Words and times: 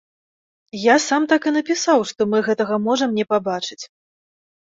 Я 0.83 0.95
сам 1.07 1.27
так 1.33 1.41
і 1.51 1.53
напісаў, 1.57 1.99
што 2.13 2.21
мы 2.31 2.37
гэтага 2.47 2.79
можам 2.87 3.13
не 3.19 3.25
пабачыць. 3.35 3.79